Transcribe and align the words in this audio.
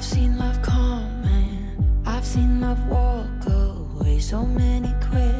I've 0.00 0.06
seen 0.06 0.38
love 0.38 0.62
come 0.62 1.24
and 1.26 2.08
I've 2.08 2.24
seen 2.24 2.62
love 2.62 2.82
walk 2.88 3.44
away. 3.46 4.18
So 4.18 4.46
many 4.46 4.94
questions. 5.06 5.39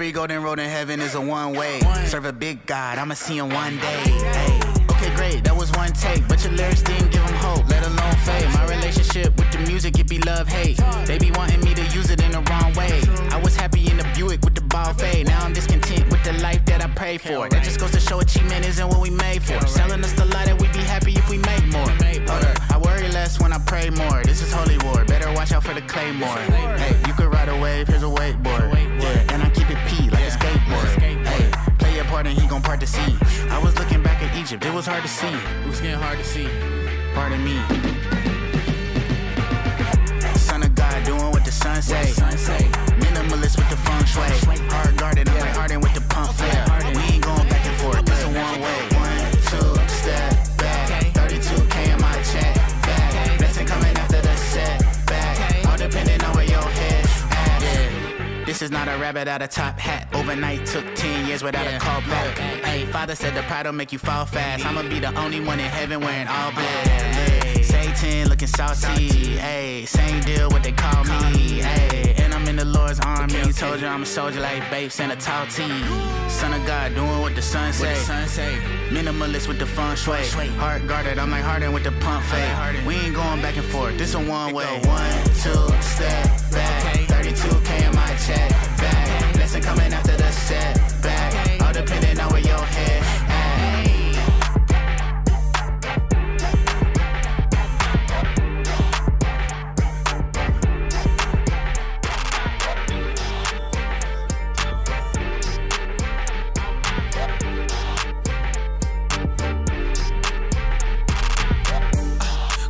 Every 0.00 0.12
golden 0.12 0.42
road 0.42 0.58
in 0.58 0.70
heaven 0.70 0.98
is 1.02 1.14
a 1.14 1.20
one 1.20 1.52
way. 1.52 1.78
Serve 2.06 2.24
a 2.24 2.32
big 2.32 2.64
God, 2.64 2.96
I'ma 2.96 3.12
see 3.12 3.36
him 3.36 3.50
one 3.50 3.76
day. 3.76 4.02
Ay. 4.06 4.86
Okay, 4.92 5.14
great, 5.14 5.44
that 5.44 5.54
was 5.54 5.70
one 5.72 5.92
take. 5.92 6.26
But 6.26 6.42
your 6.42 6.54
lyrics 6.54 6.80
didn't 6.80 7.10
give 7.10 7.20
him 7.20 7.34
hope, 7.34 7.68
let 7.68 7.86
alone 7.86 8.16
fade. 8.24 8.48
My 8.54 8.64
relationship 8.64 9.36
with 9.36 9.52
the 9.52 9.58
music, 9.68 9.98
it 9.98 10.08
be 10.08 10.18
love 10.20 10.48
hate. 10.48 10.78
They 11.04 11.18
be 11.18 11.30
wanting 11.32 11.60
me 11.60 11.74
to 11.74 11.82
use 11.88 12.08
it 12.08 12.22
in 12.22 12.32
the 12.32 12.40
wrong 12.48 12.72
way. 12.72 13.02
I 13.28 13.38
was 13.44 13.54
happy 13.54 13.90
in 13.90 13.98
the 13.98 14.10
Buick 14.16 14.40
with 14.40 14.54
the 14.54 14.62
ball 14.62 14.94
fade. 14.94 15.26
Now 15.26 15.44
I'm 15.44 15.52
discontent 15.52 16.10
with 16.10 16.24
the 16.24 16.32
life 16.40 16.64
that 16.64 16.82
I 16.82 16.88
prayed 16.94 17.20
for. 17.20 17.50
That 17.50 17.62
just 17.62 17.78
goes 17.78 17.90
to 17.90 18.00
show 18.00 18.20
achievement 18.20 18.66
isn't 18.66 18.88
what 18.88 19.02
we 19.02 19.10
made 19.10 19.42
for. 19.42 19.60
Selling 19.66 20.02
us 20.02 20.14
the 20.14 20.24
lie 20.24 20.46
that 20.46 20.58
we'd 20.58 20.72
be 20.72 20.78
happy 20.78 21.12
if 21.12 21.28
we 21.28 21.36
make 21.36 21.66
more. 21.66 21.90
Hold 22.30 22.44
up, 22.44 22.72
I 22.72 22.78
worry 22.78 23.08
less 23.08 23.38
when 23.38 23.52
I 23.52 23.58
pray 23.66 23.90
more. 23.90 24.22
This 24.24 24.40
is 24.40 24.50
holy 24.50 24.78
war. 24.78 25.04
Better 25.04 25.30
watch 25.34 25.52
out 25.52 25.62
for 25.62 25.74
the 25.74 25.82
claymore. 25.82 26.40
Hey, 26.80 26.96
you 27.06 27.12
could 27.12 27.30
ride 27.30 27.50
a 27.50 27.60
wave, 27.60 27.86
here's 27.86 28.02
a 28.02 28.06
wakeboard. 28.06 28.72
Yeah, 28.98 29.34
and 29.34 29.42
I 29.42 29.50
part 32.20 32.32
and 32.32 32.38
he 32.38 32.46
gon' 32.48 32.60
part 32.60 32.80
the 32.80 32.86
sea. 32.86 33.16
I 33.50 33.58
was 33.62 33.78
looking 33.78 34.02
back 34.02 34.22
at 34.22 34.36
Egypt, 34.36 34.64
it 34.64 34.74
was 34.74 34.84
hard 34.84 35.02
to 35.02 35.08
see. 35.08 35.26
It 35.26 35.66
was 35.66 35.80
getting 35.80 35.98
hard 35.98 36.18
to 36.18 36.24
see. 36.24 36.48
Pardon 37.14 37.42
me. 37.42 37.56
Son 40.36 40.62
of 40.62 40.74
God, 40.74 41.04
doing 41.04 41.30
what 41.30 41.44
the 41.44 41.52
sun 41.52 41.80
say. 41.80 42.12
Minimalist 43.00 43.56
with 43.56 43.70
the 43.70 43.76
feng 43.76 44.04
shui. 44.04 44.58
Hard 44.68 44.96
guarded, 44.98 45.28
I'm 45.30 45.38
like 45.38 45.56
Harden 45.56 45.80
with 45.80 45.94
the 45.94 46.02
pump 46.12 46.32
fake. 46.34 46.79
Rabbit 59.14 59.28
out 59.28 59.42
of 59.42 59.50
top 59.50 59.76
hat. 59.76 60.06
Overnight 60.14 60.64
took 60.66 60.84
10 60.94 61.26
years 61.26 61.42
without 61.42 61.66
a 61.66 61.78
call 61.80 62.00
back. 62.02 62.38
Hey, 62.38 62.86
father 62.86 63.16
said 63.16 63.34
the 63.34 63.42
pride 63.42 63.66
will 63.66 63.72
make 63.72 63.92
you 63.92 63.98
fall 63.98 64.24
fast. 64.24 64.64
I'ma 64.64 64.82
be 64.82 65.00
the 65.00 65.12
only 65.18 65.40
one 65.40 65.58
in 65.58 65.66
heaven 65.66 66.00
wearing 66.00 66.28
all 66.28 66.52
black. 66.52 66.86
Hey, 66.86 67.62
Satan 67.62 68.28
looking 68.28 68.46
saucy. 68.46 69.08
Hey, 69.36 69.84
same 69.86 70.20
deal 70.20 70.48
what 70.50 70.62
they 70.62 70.70
call 70.70 71.02
me. 71.04 71.60
Hey, 71.60 72.14
and 72.18 72.32
I'm 72.32 72.46
in 72.46 72.54
the 72.54 72.64
Lord's 72.64 73.00
army. 73.00 73.52
Told 73.52 73.80
you 73.80 73.88
I'm 73.88 74.02
a 74.02 74.06
soldier 74.06 74.40
like 74.40 74.70
babes 74.70 75.00
and 75.00 75.10
a 75.10 75.16
tall 75.16 75.44
T. 75.46 75.64
Son 76.28 76.54
of 76.54 76.64
God 76.64 76.94
doing 76.94 77.20
what 77.20 77.34
the 77.34 77.42
sun 77.42 77.72
say. 77.72 77.96
Minimalist 78.90 79.48
with 79.48 79.58
the 79.58 79.66
feng 79.66 79.96
shui. 79.96 80.22
Heart 80.62 80.86
guarded, 80.86 81.18
I'm 81.18 81.32
like 81.32 81.42
Harden 81.42 81.72
with 81.72 81.82
the 81.82 81.92
pump 82.04 82.24
fake. 82.26 82.86
We 82.86 82.94
ain't 82.94 83.16
going 83.16 83.42
back 83.42 83.56
and 83.56 83.66
forth. 83.66 83.98
This 83.98 84.14
a 84.14 84.20
one 84.20 84.54
way. 84.54 84.80
One, 84.84 85.24
two, 85.42 85.66
step 85.82 86.26
back. 86.52 86.96
32K 87.10 87.88
in 87.88 87.94
my 87.96 88.14
check 88.26 88.69
Blessing 89.50 89.68
coming 89.68 89.92
after 89.92 90.16
the 90.16 90.30
setback. 90.30 91.60
All 91.60 91.72
depending 91.72 92.20
on 92.20 92.30
where 92.30 92.40
your 92.40 92.56
head 92.56 93.02
at. 93.28 93.80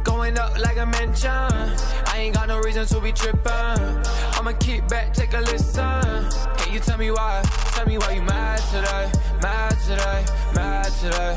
Going 0.03 0.39
up 0.39 0.59
like 0.59 0.79
a 0.79 0.87
mention. 0.87 1.31
I 1.31 2.15
ain't 2.17 2.35
got 2.35 2.49
no 2.49 2.59
reason 2.61 2.87
to 2.87 3.01
be 3.01 3.13
tripping. 3.13 4.30
I'ma 4.41 4.53
keep 4.53 4.89
back, 4.89 5.13
take 5.13 5.35
a 5.35 5.41
listen. 5.41 5.85
Can 6.57 6.73
you 6.73 6.81
tell 6.81 6.97
me 6.97 7.11
why? 7.11 7.43
Tell 7.75 7.85
me 7.85 7.99
why 7.99 8.13
you 8.13 8.23
mad 8.23 8.59
today? 8.73 9.13
Mad 9.43 9.77
today? 9.81 10.25
Mad 10.55 10.87
today? 10.99 11.37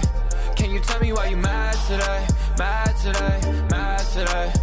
Can 0.55 0.71
you 0.71 0.79
tell 0.79 1.01
me 1.01 1.11
why 1.11 1.27
you 1.27 1.35
mad 1.35 1.75
today? 1.85 2.25
Mad 2.57 2.95
today? 2.95 3.67
Mad 3.69 3.99
today? 3.99 4.62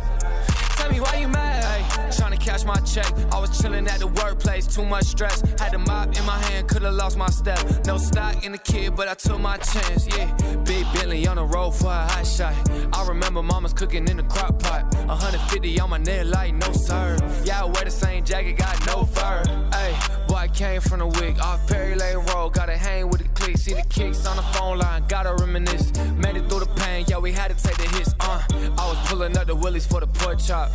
Why 1.00 1.20
you 1.20 1.28
mad? 1.28 2.12
Trying 2.12 2.32
to 2.32 2.36
cash 2.36 2.64
my 2.64 2.76
check. 2.80 3.10
I 3.32 3.40
was 3.40 3.58
chilling 3.58 3.86
at 3.86 4.00
the 4.00 4.06
workplace, 4.06 4.66
too 4.66 4.84
much 4.84 5.04
stress. 5.04 5.40
Had 5.58 5.72
the 5.72 5.78
mop 5.78 6.14
in 6.14 6.24
my 6.26 6.38
hand, 6.38 6.68
could've 6.68 6.92
lost 6.92 7.16
my 7.16 7.30
step. 7.30 7.58
No 7.86 7.96
stock 7.96 8.44
in 8.44 8.52
the 8.52 8.58
kid, 8.58 8.94
but 8.96 9.08
I 9.08 9.14
took 9.14 9.40
my 9.40 9.56
chance, 9.56 10.06
yeah. 10.06 10.30
Big 10.64 10.84
Bentley 10.92 11.26
on 11.26 11.36
the 11.36 11.44
road 11.44 11.70
for 11.70 11.86
a 11.86 12.06
hot 12.12 12.26
shot. 12.26 12.54
I 12.92 13.06
remember 13.08 13.42
mama's 13.42 13.72
cooking 13.72 14.06
in 14.08 14.18
the 14.18 14.24
crock 14.24 14.58
pot. 14.58 14.94
150 15.06 15.80
on 15.80 15.90
my 15.90 15.98
neck, 15.98 16.26
like 16.26 16.54
no 16.54 16.70
sir. 16.72 17.16
Yeah, 17.44 17.62
I 17.62 17.64
wear 17.64 17.84
the 17.84 17.90
same 17.90 18.22
jacket, 18.22 18.58
got 18.58 18.84
no 18.86 19.04
fur. 19.04 19.42
Hey, 19.72 19.96
boy, 20.28 20.34
I 20.34 20.48
came 20.48 20.82
from 20.82 20.98
the 20.98 21.06
wig, 21.06 21.38
off 21.40 21.66
Perry 21.66 21.94
Lane 21.94 22.18
Road. 22.26 22.52
Gotta 22.52 22.76
hang 22.76 23.08
with 23.08 23.22
the 23.22 23.28
clique, 23.28 23.56
see 23.56 23.72
the 23.72 23.86
kicks 23.88 24.26
on 24.26 24.36
the 24.36 24.42
phone 24.42 24.78
line, 24.78 25.04
gotta 25.08 25.32
reminisce. 25.34 25.92
Made 26.16 26.36
it 26.36 26.48
through 26.50 26.60
the 26.60 26.72
pain, 27.00 27.06
yeah, 27.08 27.18
we 27.18 27.32
had 27.32 27.56
to 27.56 27.62
take 27.62 27.76
the 27.76 27.88
hits, 27.96 28.14
uh. 28.20 28.42
I 28.78 28.88
was 28.88 28.98
pulling 29.08 29.36
up 29.36 29.46
the 29.46 29.54
willies 29.54 29.86
for 29.86 30.00
the 30.00 30.06
pork 30.06 30.38
chop. 30.38 30.70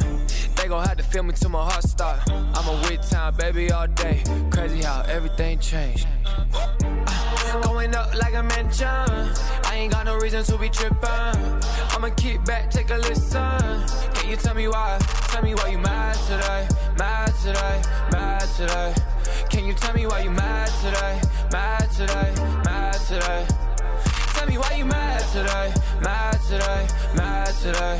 They 0.55 0.67
gon' 0.67 0.85
have 0.85 0.97
to 0.97 1.03
feel 1.03 1.23
me 1.23 1.33
till 1.33 1.49
my 1.49 1.63
heart 1.63 1.83
stop. 1.83 2.19
I'm 2.29 2.67
a 2.67 2.89
with 2.89 3.09
time, 3.09 3.35
baby, 3.35 3.71
all 3.71 3.87
day. 3.87 4.23
Crazy 4.49 4.81
how 4.81 5.01
everything 5.07 5.59
changed. 5.59 6.07
Uh, 6.25 7.61
Going 7.61 7.95
up 7.95 8.13
like 8.15 8.33
a 8.33 8.43
mansion. 8.43 8.87
I 8.87 9.75
ain't 9.75 9.93
got 9.93 10.05
no 10.05 10.17
reason 10.17 10.43
to 10.43 10.57
be 10.57 10.69
trippin'. 10.69 11.61
I'ma 11.91 12.09
kick 12.17 12.43
back, 12.45 12.71
take 12.71 12.89
a 12.89 12.97
listen. 12.97 13.83
Can 14.15 14.29
you 14.29 14.35
tell 14.35 14.55
me 14.55 14.67
why? 14.67 14.97
Tell 15.29 15.43
me 15.43 15.53
why 15.55 15.69
you 15.69 15.77
mad 15.77 16.15
today? 16.27 16.67
Mad 16.97 17.33
today? 17.43 17.81
Mad 18.11 18.47
today? 18.57 18.93
Can 19.49 19.65
you 19.65 19.73
tell 19.73 19.93
me 19.93 20.07
why 20.07 20.21
you 20.21 20.31
mad 20.31 20.69
today? 20.83 21.21
Mad 21.51 21.91
today? 21.91 22.33
Mad 22.65 22.93
today? 23.07 23.64
Me 24.55 24.61
why 24.61 24.75
you 24.77 24.85
mad 24.85 25.19
today? 25.33 25.73
Mad 26.01 26.39
today? 26.47 26.87
Mad 27.13 27.53
today? 27.55 27.99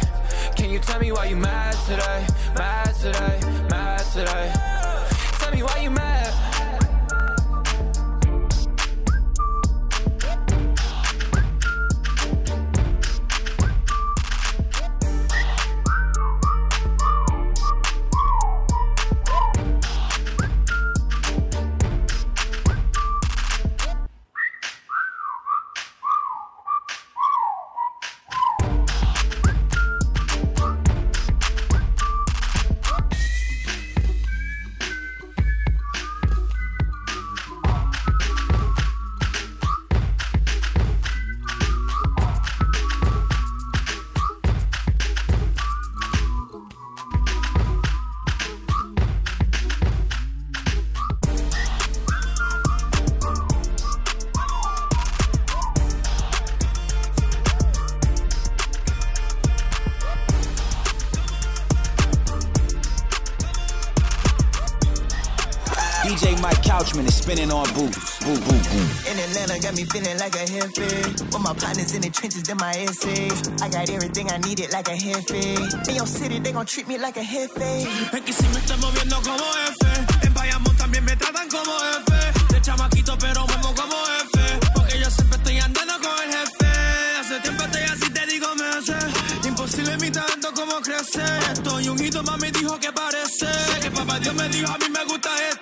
Can 0.55 0.69
you 0.69 0.79
tell 0.79 1.01
me 1.01 1.11
why 1.11 1.25
you 1.25 1.35
mad 1.35 1.75
today? 1.85 2.25
Mad 2.57 2.95
today? 2.95 3.41
Mad 3.69 3.99
today? 4.13 4.53
Tell 5.37 5.51
me 5.51 5.63
why 5.63 5.79
you 5.79 5.91
mad? 5.91 6.44
Spinning 67.25 67.51
on 67.51 67.65
boots. 67.73 68.19
Boo, 68.21 68.37
boo, 68.45 68.59
boo. 68.69 68.85
In 69.09 69.17
Atlanta, 69.17 69.57
got 69.57 69.73
me 69.73 69.83
feeling 69.85 70.17
like 70.21 70.35
a 70.37 70.45
hefe. 70.45 70.89
With 71.33 71.41
my 71.41 71.53
partners 71.57 71.93
in 71.95 72.01
the 72.01 72.09
trenches, 72.09 72.43
them 72.43 72.57
my 72.57 72.71
essays. 72.85 73.49
I 73.61 73.67
got 73.69 73.89
everything 73.89 74.29
I 74.29 74.37
needed 74.37 74.71
like 74.71 74.87
a 74.87 74.95
jefe. 74.95 75.57
In 75.89 75.95
your 75.95 76.05
city, 76.05 76.37
they 76.39 76.51
gon' 76.51 76.65
treat 76.65 76.87
me 76.87 76.97
like 76.97 77.17
a 77.17 77.23
jefe. 77.23 77.87
Aquí 78.13 78.31
sí 78.31 78.45
me 78.53 78.59
estoy 78.61 78.77
moviendo 78.77 79.17
como 79.25 79.45
F. 79.73 79.81
En 80.27 80.33
Bayamón 80.33 80.75
también 80.77 81.03
me 81.03 81.15
tratan 81.15 81.49
como 81.49 81.73
F. 82.05 82.11
De 82.53 82.61
chamaquito, 82.61 83.17
pero 83.17 83.45
muevo 83.47 83.73
como 83.73 83.97
F. 84.29 84.59
Porque 84.75 84.99
yo 84.99 85.09
siempre 85.09 85.37
estoy 85.37 85.57
andando 85.59 85.93
con 86.05 86.15
el 86.23 86.29
jefe. 86.37 86.69
Hace 87.19 87.39
tiempo 87.41 87.63
estoy 87.63 87.83
así, 87.93 88.09
te 88.11 88.25
digo 88.27 88.47
meses. 88.55 89.05
Imposible 89.45 89.97
mi 89.97 90.11
talento 90.11 90.53
como 90.53 90.79
crecer. 90.81 91.39
Estoy 91.53 91.89
un 91.89 91.97
hito, 92.03 92.21
mami 92.23 92.51
dijo 92.51 92.79
que 92.79 92.91
parece. 92.91 93.49
Que 93.81 93.89
papá 93.89 94.19
Dios 94.19 94.35
me 94.35 94.47
dijo, 94.49 94.71
a 94.71 94.77
mí 94.77 94.89
me 94.89 95.03
gusta 95.05 95.31
este. 95.49 95.54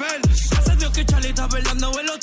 Lucifer. 0.00 0.20
Hace 0.58 0.76
Dios 0.76 0.92
que 0.92 1.04
Charlie 1.04 1.28
está 1.28 1.46
bailando 1.46 1.92
en 1.92 2.00
el 2.00 2.10
hotel. 2.10 2.19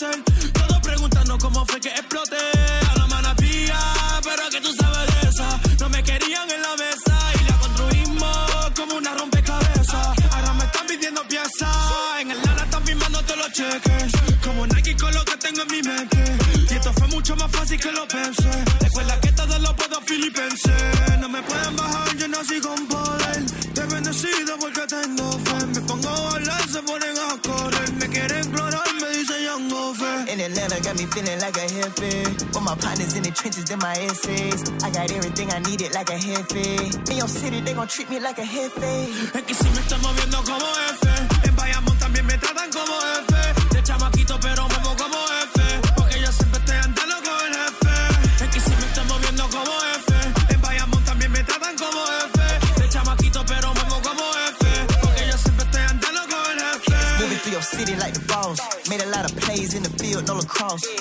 Like 31.47 31.63
a 31.63 31.67
jefe. 31.73 32.27
With 32.51 32.63
my 32.63 32.75
partners 32.75 33.15
in 33.15 33.23
the 33.23 33.31
trenches, 33.31 33.63
them 33.65 33.79
my 33.79 33.93
essays. 33.93 34.59
I 34.83 34.89
got 34.91 35.11
everything 35.11 35.49
I 35.51 35.59
needed 35.59 35.93
like 35.93 36.09
a 36.09 36.19
jefe. 36.19 36.91
In 37.11 37.17
your 37.17 37.27
city, 37.27 37.61
they 37.61 37.73
gon' 37.73 37.87
treat 37.87 38.09
me 38.09 38.19
like 38.19 38.37
a 38.37 38.45
jefe. 38.45 39.07
Es 39.33 39.43
que 39.47 39.53
si 39.53 39.69
me 39.71 39.79
estoy 39.79 39.99
moviendo 39.99 40.43
como 40.43 40.67
F. 40.99 41.07
En 41.47 41.55
Bayamón 41.55 41.97
también 41.99 42.25
me 42.25 42.37
tratan 42.37 42.69
como 42.69 42.93
F. 43.23 43.33
De 43.73 43.81
chamaquito, 43.83 44.37
pero 44.41 44.67
muevo 44.67 44.91
como 44.97 45.19
F. 45.47 45.57
Porque 45.95 46.19
yo 46.19 46.31
siempre 46.31 46.59
estoy 46.59 46.77
andando 46.83 47.15
con 47.23 47.39
el 47.47 47.53
jefe. 47.63 48.43
Es 48.43 48.49
que 48.53 48.59
si 48.59 48.69
me 48.69 48.85
estoy 48.89 49.05
moviendo 49.05 49.43
como 49.49 49.73
F. 50.03 50.53
En 50.53 50.61
Bayamón 50.61 51.03
también 51.05 51.31
me 51.31 51.43
tratan 51.43 51.75
como 51.77 52.01
F. 52.27 52.81
De 52.81 52.89
chamaquito, 52.89 53.45
pero 53.45 53.73
muevo 53.73 54.01
como 54.01 54.23
F. 54.51 54.63
Porque 55.01 55.23
yo 55.31 55.37
siempre 55.37 55.63
estoy 55.65 55.81
andando 55.81 56.21
con 56.27 56.51
el 56.51 56.59
jefe. 56.59 57.23
Moving 57.23 57.39
through 57.39 57.53
your 57.53 57.63
city 57.63 57.95
like 57.95 58.13
the 58.13 58.25
boss. 58.33 58.59
Made 58.89 59.01
a 59.01 59.09
lot 59.15 59.23
of 59.23 59.33
plays 59.39 59.73
in 59.73 59.83
the 59.83 59.89
field, 60.01 60.27
no 60.27 60.35
lacrosse. 60.35 60.96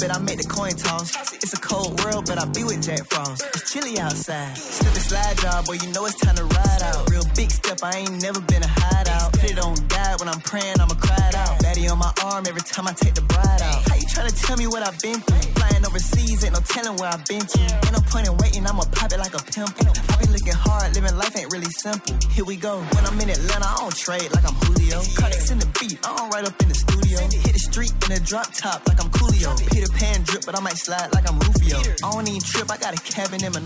But 0.00 0.16
I 0.16 0.18
make 0.18 0.38
the 0.38 0.48
coin 0.48 0.72
toss. 0.72 1.32
It's 1.34 1.52
a 1.52 1.60
cold 1.60 2.02
world, 2.02 2.26
but 2.26 2.38
I 2.38 2.46
be 2.46 2.64
with 2.64 2.82
Jack 2.82 3.04
Frost. 3.04 3.59
Chilly 3.70 4.00
outside. 4.00 4.58
Slip 4.58 4.94
and 4.94 5.04
slide 5.04 5.38
job, 5.38 5.64
boy, 5.64 5.78
you 5.78 5.92
know 5.92 6.04
it's 6.04 6.18
time 6.18 6.34
to 6.34 6.42
ride 6.42 6.82
out. 6.82 7.08
Real 7.08 7.22
big 7.36 7.52
step, 7.52 7.78
I 7.84 8.02
ain't 8.02 8.20
never 8.20 8.40
been 8.40 8.64
a 8.64 8.66
hideout. 8.66 9.30
Put 9.30 9.44
it 9.46 9.60
on 9.62 9.76
God 9.86 10.18
when 10.18 10.28
I'm 10.28 10.40
praying, 10.40 10.80
I'ma 10.80 10.98
cry 10.98 11.28
it 11.28 11.36
out. 11.36 11.56
Daddy 11.60 11.86
on 11.86 11.98
my 11.98 12.10
arm 12.24 12.46
every 12.48 12.62
time 12.62 12.88
I 12.88 12.92
take 12.98 13.14
the 13.14 13.22
bride 13.22 13.62
out. 13.62 13.86
How 13.86 13.94
you 13.94 14.10
tryna 14.10 14.34
tell 14.34 14.56
me 14.56 14.66
what 14.66 14.82
I've 14.82 14.98
been 14.98 15.20
through? 15.22 15.54
Flying 15.54 15.86
overseas, 15.86 16.42
ain't 16.42 16.54
no 16.54 16.58
telling 16.66 16.98
where 16.98 17.14
I've 17.14 17.24
been 17.26 17.46
to. 17.46 17.60
Ain't 17.62 17.92
no 17.94 18.02
point 18.10 18.26
in 18.26 18.34
waiting, 18.42 18.66
I'ma 18.66 18.82
pop 18.90 19.12
it 19.12 19.18
like 19.22 19.38
a 19.38 19.42
pimple. 19.54 19.86
I 19.86 20.18
be 20.18 20.26
looking 20.34 20.58
hard, 20.58 20.90
living 20.96 21.14
life 21.14 21.38
ain't 21.38 21.52
really 21.52 21.70
simple. 21.70 22.18
Here 22.34 22.44
we 22.44 22.56
go. 22.56 22.82
When 22.82 23.06
I'm 23.06 23.20
in 23.22 23.30
Atlanta, 23.30 23.70
I 23.70 23.86
don't 23.86 23.94
trade 23.94 24.34
like 24.34 24.50
I'm 24.50 24.58
Julio. 24.66 24.98
Cardiacs 25.14 25.54
in 25.54 25.62
the 25.62 25.70
beat, 25.78 25.94
I 26.02 26.10
don't 26.18 26.30
write 26.34 26.42
up 26.42 26.58
in 26.58 26.66
the 26.66 26.74
studio. 26.74 27.22
Hit 27.22 27.54
the 27.54 27.62
street 27.62 27.94
in 28.02 28.18
a 28.18 28.18
drop 28.18 28.50
top 28.50 28.82
like 28.90 28.98
I'm 28.98 29.14
Coolio. 29.14 29.54
Peter 29.70 29.86
Pan 29.94 30.26
drip, 30.26 30.42
but 30.42 30.58
I 30.58 30.60
might 30.60 30.74
slide 30.74 31.14
like 31.14 31.30
I'm 31.30 31.38
Rufio. 31.38 31.78
I 32.02 32.10
don't 32.10 32.26
even 32.26 32.42
trip, 32.42 32.66
I 32.66 32.76
got 32.82 32.98
a 32.98 33.00
cabin 33.06 33.44
in 33.44 33.59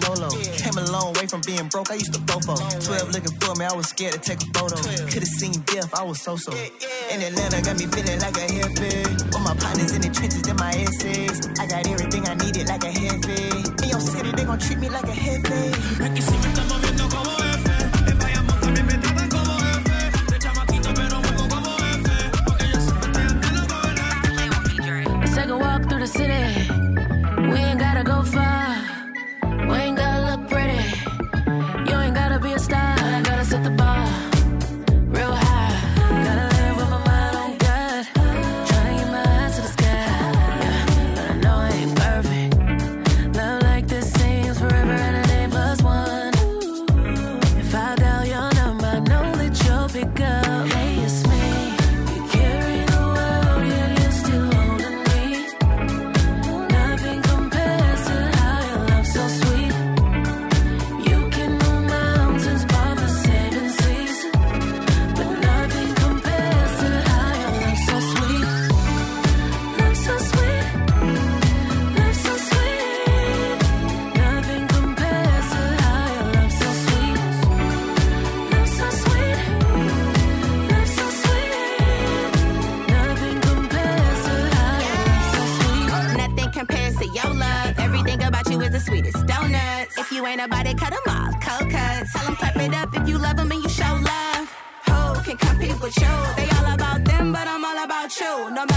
Came 0.58 0.78
a 0.78 0.90
long 0.90 1.12
way 1.14 1.26
from 1.26 1.40
being 1.46 1.68
broke, 1.68 1.90
I 1.90 1.94
used 1.94 2.12
to 2.14 2.20
fofo. 2.20 2.56
12 2.56 3.12
looking 3.12 3.34
for 3.40 3.54
me, 3.54 3.64
I 3.66 3.74
was 3.74 3.88
scared 3.88 4.14
to 4.14 4.20
take 4.20 4.40
a 4.42 4.58
photo. 4.58 4.76
Could've 5.10 5.24
seen 5.24 5.52
death, 5.66 5.94
I 5.94 6.02
was 6.02 6.20
so-so. 6.20 6.52
In 6.52 7.20
Atlanta, 7.22 7.62
got 7.62 7.78
me 7.78 7.86
feeling 7.86 8.20
like 8.20 8.36
a 8.36 8.46
jefe. 8.48 9.06
With 9.30 9.44
my 9.44 9.54
partners 9.54 9.92
in 9.92 10.02
the 10.02 10.10
trenches, 10.10 10.46
in 10.48 10.56
my 10.56 10.70
essays. 10.70 11.48
I 11.58 11.66
got 11.66 11.86
everything 11.86 12.26
I 12.28 12.34
needed 12.34 12.68
like 12.68 12.84
a 12.84 12.92
jefe. 12.92 13.82
In 13.82 13.88
your 13.88 14.00
city, 14.00 14.30
they 14.32 14.44
gon' 14.44 14.58
treat 14.58 14.78
me 14.78 14.88
like 14.88 15.04
a 15.04 15.14
jefe. 15.14 15.54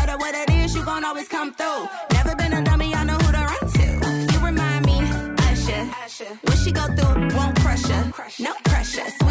Matter 0.07 0.19
what 0.19 0.35
it 0.35 0.49
is, 0.49 0.75
you 0.75 0.83
gon' 0.83 1.03
always 1.03 1.27
come 1.27 1.53
through. 1.53 1.87
Never 2.13 2.35
been 2.35 2.53
a 2.53 2.63
dummy, 2.63 2.93
I 2.93 3.03
know 3.03 3.13
who 3.13 3.31
to 3.31 3.43
run 3.51 3.71
to. 3.77 4.33
You 4.33 4.45
remind 4.45 4.85
me, 4.85 4.99
Usher. 5.49 6.39
What 6.43 6.57
she 6.57 6.71
go 6.71 6.85
through 6.95 7.35
won't 7.35 7.59
crush 7.59 7.85
her. 7.87 8.11
No 8.39 8.53
pressure. 8.63 9.26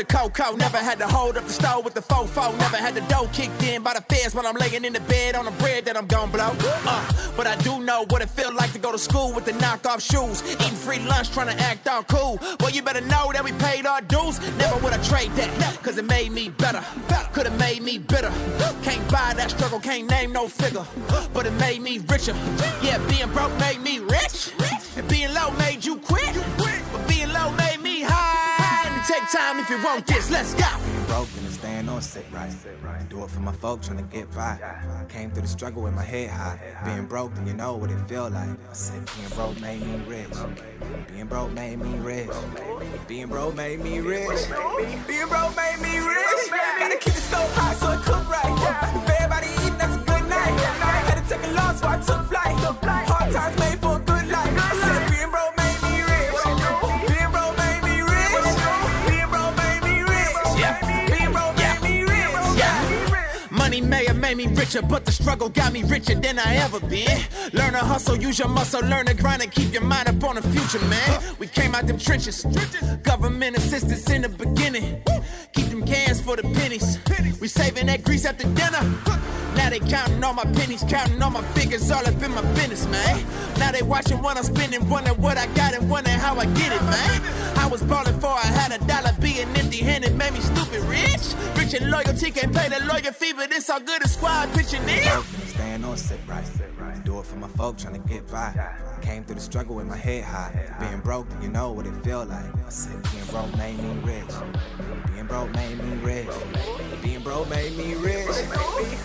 The 0.00 0.06
cocoa. 0.06 0.56
Never 0.56 0.78
had 0.78 0.98
to 0.98 1.06
hold 1.06 1.36
up 1.36 1.44
the 1.44 1.52
stove 1.52 1.84
with 1.84 1.92
the 1.92 2.00
fofo. 2.00 2.56
Never 2.58 2.78
had 2.78 2.94
the 2.94 3.02
dough 3.02 3.28
kicked 3.32 3.62
in 3.62 3.82
by 3.82 3.92
the 3.92 4.00
feds 4.02 4.34
while 4.34 4.46
I'm 4.46 4.56
laying 4.56 4.84
in 4.84 4.94
the 4.94 5.00
bed 5.00 5.34
on 5.34 5.44
the 5.44 5.50
bread 5.62 5.84
that 5.84 5.96
I'm 5.96 6.06
gon' 6.06 6.30
blow. 6.30 6.52
Uh, 6.86 7.32
but 7.36 7.46
I 7.46 7.56
do 7.56 7.80
know 7.80 8.06
what 8.08 8.22
it 8.22 8.30
feel 8.30 8.52
like 8.54 8.72
to 8.72 8.78
go 8.78 8.92
to 8.92 8.98
school 8.98 9.34
with 9.34 9.44
the 9.44 9.52
knockoff 9.52 10.00
shoes. 10.00 10.42
Eating 10.50 10.74
free 10.74 11.00
lunch, 11.00 11.30
trying 11.32 11.54
to 11.54 11.62
act 11.62 11.86
all 11.86 12.02
cool. 12.04 12.38
Well, 12.60 12.70
you 12.70 12.82
better 12.82 13.02
know 13.02 13.30
that 13.32 13.44
we 13.44 13.52
paid 13.52 13.84
our 13.84 14.00
dues. 14.00 14.40
Never 14.56 14.78
would 14.82 14.94
I 14.94 15.02
trade 15.02 15.32
that, 15.32 15.82
cause 15.82 15.98
it 15.98 16.06
made 16.06 16.32
me 16.32 16.48
better. 16.48 16.82
Could've 17.34 17.58
made 17.58 17.82
me 17.82 17.98
bitter. 17.98 18.32
Can't 18.82 19.06
buy 19.12 19.34
that 19.34 19.50
struggle, 19.50 19.80
can't 19.80 20.08
name 20.08 20.32
no 20.32 20.48
figure. 20.48 20.86
But 21.34 21.46
it 21.46 21.52
made 21.52 21.82
me 21.82 21.98
richer. 21.98 22.34
Yeah, 22.82 22.98
being 23.08 23.30
broke 23.32 23.56
made 23.58 23.80
me 23.80 23.98
rich. 23.98 24.52
And 24.96 25.06
being 25.08 25.32
low 25.34 25.50
made 25.52 25.84
you 25.84 25.96
quit. 25.96 26.69
Take 29.20 29.30
time 29.30 29.58
if 29.58 29.70
you 29.70 29.82
want 29.82 30.06
this, 30.06 30.30
let's 30.30 30.54
go. 30.54 30.66
broken 31.06 31.44
and 31.44 31.52
staying 31.52 31.88
on 31.88 32.02
sit 32.02 32.24
right. 32.32 32.52
Do 33.08 33.24
it 33.24 33.30
for 33.30 33.40
my 33.40 33.52
folks 33.52 33.88
trying 33.88 33.98
to 33.98 34.04
get 34.04 34.30
by. 34.32 34.58
Came 35.08 35.30
through 35.30 35.42
the 35.42 35.48
struggle 35.48 35.82
with 35.82 35.94
my 35.94 36.04
head 36.04 36.30
high. 36.30 36.58
Being 36.84 37.06
broke, 37.06 37.32
you 37.46 37.54
know 37.54 37.76
what 37.76 37.90
it 37.90 37.98
feel 38.08 38.30
like. 38.30 38.48
I 38.48 38.72
said 38.72 39.08
being 39.16 39.28
broke 39.34 39.60
made 39.60 39.82
me 39.82 40.02
rich. 40.06 40.36
Being 41.08 41.26
broke 41.26 41.52
made 41.52 41.80
me 41.80 41.98
rich. 41.98 42.30
Being 43.08 43.28
broke 43.28 43.56
made 43.56 43.80
me 43.80 44.00
rich. 44.00 44.48
Being 45.06 45.28
broke 45.28 45.56
made 45.56 45.80
me 45.80 45.98
rich. 45.98 46.50
Gotta 46.50 46.96
keep 46.98 47.14
the 47.14 47.20
stove 47.20 47.52
hot 47.54 47.76
so 47.76 47.92
it 47.92 48.00
cook 48.02 48.28
right. 48.28 48.96
If 48.96 49.10
everybody 49.10 49.48
eating, 49.64 49.78
that's 49.78 49.96
a 49.96 49.98
good 49.98 50.28
night. 50.28 50.60
Had 51.08 51.22
to 51.22 51.34
take 51.34 51.44
a 51.46 51.52
loss 51.52 51.80
before 51.80 51.90
I 51.90 51.96
took 51.98 52.28
flight. 52.28 53.06
Hard 53.08 53.32
times 53.32 53.58
made 53.58 53.79
richer, 64.70 64.86
but 64.86 65.04
the 65.04 65.12
struggle 65.12 65.48
got 65.48 65.72
me 65.72 65.82
richer 65.84 66.14
than 66.14 66.38
I 66.38 66.56
ever 66.56 66.80
been. 66.80 67.20
Learn 67.52 67.72
to 67.72 67.78
hustle, 67.78 68.16
use 68.16 68.38
your 68.38 68.48
muscle, 68.48 68.80
learn 68.82 69.06
to 69.06 69.14
grind 69.14 69.42
and 69.42 69.50
keep 69.50 69.72
your 69.72 69.82
mind 69.82 70.08
up 70.08 70.22
on 70.24 70.36
the 70.36 70.42
future, 70.42 70.84
man. 70.86 71.22
We 71.38 71.46
came 71.46 71.74
out 71.74 71.86
them 71.86 71.98
trenches, 71.98 72.44
government 73.02 73.56
assistance 73.56 74.08
in 74.10 74.22
the 74.22 74.28
beginning. 74.28 75.02
Cans 75.90 76.20
for 76.20 76.36
the 76.36 76.42
pennies. 76.42 76.98
We 77.40 77.48
saving 77.48 77.86
that 77.86 78.04
grease 78.04 78.24
after 78.24 78.44
dinner. 78.44 78.82
Now 79.56 79.70
they 79.70 79.80
counting 79.80 80.22
all 80.22 80.34
my 80.34 80.44
pennies, 80.44 80.84
counting 80.88 81.20
all 81.20 81.30
my 81.30 81.42
figures, 81.58 81.90
all 81.90 82.06
up 82.06 82.22
in 82.22 82.30
my 82.30 82.42
business, 82.54 82.86
man. 82.86 83.26
Now 83.58 83.72
they 83.72 83.82
watching 83.82 84.22
what 84.22 84.36
I'm 84.36 84.44
spending, 84.44 84.88
wondering 84.88 85.20
what 85.20 85.36
I 85.36 85.46
got 85.54 85.74
and 85.74 85.90
wondering 85.90 86.16
how 86.16 86.36
I 86.38 86.46
get 86.46 86.72
it, 86.72 86.82
man. 86.84 87.20
I 87.56 87.66
was 87.66 87.82
balling 87.82 88.18
for 88.20 88.30
I 88.30 88.46
had 88.60 88.70
a 88.70 88.78
dollar, 88.86 89.12
being 89.20 89.48
empty-handed 89.56 90.14
made 90.14 90.32
me 90.32 90.40
stupid 90.40 90.82
rich. 90.84 91.34
Rich 91.56 91.74
and 91.74 91.90
loyalty 91.90 92.30
can't 92.30 92.54
pay 92.54 92.68
the 92.68 92.84
lawyer 92.86 93.12
fee, 93.12 93.32
but 93.32 93.50
it's 93.50 93.68
all 93.68 93.80
good 93.80 94.04
as 94.04 94.12
squad 94.14 94.48
pitching 94.54 94.88
in. 94.88 95.22
Staying 95.48 95.82
on 95.82 95.96
sit 95.96 96.20
right. 96.28 96.46
Do 97.10 97.18
it 97.18 97.26
for 97.26 97.34
my 97.38 97.48
folk 97.48 97.76
trying 97.76 98.00
to 98.00 98.08
get 98.08 98.30
by. 98.30 98.54
Came 99.02 99.24
through 99.24 99.34
the 99.34 99.40
struggle 99.40 99.74
with 99.74 99.86
my 99.86 99.96
head 99.96 100.22
high. 100.22 100.52
Being 100.78 101.00
broke, 101.00 101.26
you 101.42 101.48
know 101.48 101.72
what 101.72 101.84
it 101.84 102.04
feel 102.04 102.24
like. 102.24 102.46
I 102.64 102.68
said 102.68 103.02
being 103.10 103.24
broke 103.32 103.52
made 103.58 103.82
me 103.82 104.00
rich. 104.04 104.30
Being 105.12 105.26
broke 105.26 105.50
made 105.52 105.82
me 105.82 105.96
rich. 106.04 106.28
Being 107.02 107.20
broke 107.24 107.50
made 107.50 107.76
me 107.76 107.94
rich. 107.94 108.28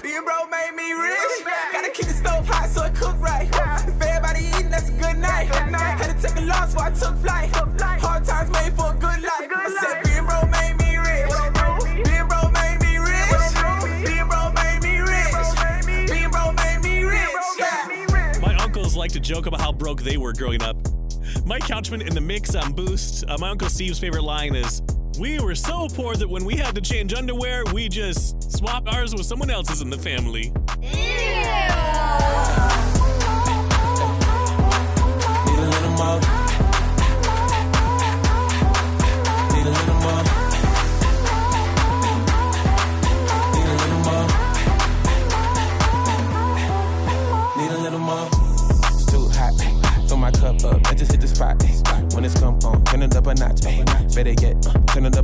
Being 0.03 0.23
broke 0.23 0.51
made 0.51 0.75
me 0.75 0.93
rich. 0.93 1.47
Gotta 1.71 1.89
keep 1.89 2.05
the 2.05 2.13
stove 2.13 2.47
hot 2.47 2.69
so 2.69 2.83
it 2.83 2.93
cook 2.93 3.19
right. 3.19 3.49
If 3.87 3.99
everybody 3.99 4.51
eating, 4.53 4.69
that's 4.69 4.89
a 4.89 4.91
good 4.91 5.17
night. 5.17 5.47
Had 5.47 6.15
to 6.15 6.27
take 6.27 6.37
a 6.37 6.45
loss 6.45 6.75
before 6.75 6.85
I 6.85 6.91
took 6.91 7.17
flight. 7.17 7.49
Hard 7.55 8.23
times 8.23 8.51
made 8.51 8.73
for 8.75 8.91
a 8.91 8.93
good 8.93 9.23
life. 9.23 9.44
Joke 19.25 19.47
about 19.47 19.59
how 19.59 19.71
broke 19.71 20.03
they 20.03 20.17
were 20.17 20.33
growing 20.33 20.61
up. 20.61 20.77
Mike 21.45 21.63
Couchman 21.63 22.07
in 22.07 22.13
the 22.13 22.21
mix 22.21 22.53
on 22.53 22.71
Boost. 22.73 23.25
Uh, 23.27 23.37
my 23.39 23.49
uncle 23.49 23.67
Steve's 23.69 23.97
favorite 23.97 24.23
line 24.23 24.53
is, 24.55 24.83
"We 25.19 25.39
were 25.39 25.55
so 25.55 25.87
poor 25.87 26.15
that 26.15 26.29
when 26.29 26.45
we 26.45 26.55
had 26.55 26.75
to 26.75 26.81
change 26.81 27.11
underwear, 27.13 27.63
we 27.73 27.89
just 27.89 28.51
swapped 28.51 28.87
ours 28.87 29.13
with 29.15 29.25
someone 29.25 29.49
else's 29.49 29.81
in 29.81 29.89
the 29.89 29.97
family." 29.97 30.53